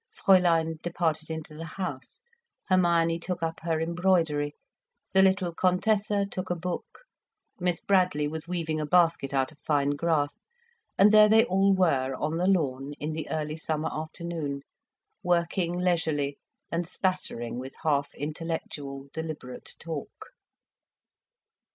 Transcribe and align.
Fräulein 0.17 0.81
departed 0.81 1.29
into 1.29 1.53
the 1.53 1.63
house, 1.77 2.21
Hermione 2.69 3.19
took 3.19 3.43
up 3.43 3.59
her 3.59 3.79
embroidery, 3.79 4.55
the 5.13 5.21
little 5.21 5.53
Contessa 5.53 6.25
took 6.25 6.49
a 6.49 6.55
book, 6.55 7.01
Miss 7.59 7.81
Bradley 7.81 8.27
was 8.27 8.47
weaving 8.47 8.79
a 8.79 8.85
basket 8.87 9.31
out 9.31 9.51
of 9.51 9.59
fine 9.59 9.91
grass, 9.91 10.47
and 10.97 11.11
there 11.11 11.29
they 11.29 11.45
all 11.45 11.75
were 11.75 12.15
on 12.15 12.37
the 12.37 12.47
lawn 12.47 12.93
in 12.93 13.13
the 13.13 13.29
early 13.29 13.55
summer 13.57 13.89
afternoon, 13.91 14.61
working 15.21 15.77
leisurely 15.77 16.39
and 16.71 16.87
spattering 16.87 17.59
with 17.59 17.75
half 17.83 18.09
intellectual, 18.15 19.07
deliberate 19.13 19.75
talk. 19.77 20.29